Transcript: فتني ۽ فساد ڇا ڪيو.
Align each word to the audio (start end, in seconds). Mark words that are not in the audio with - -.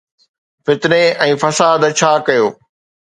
فتني 0.67 0.99
۽ 1.25 1.31
فساد 1.43 1.79
ڇا 2.01 2.11
ڪيو. 2.31 2.47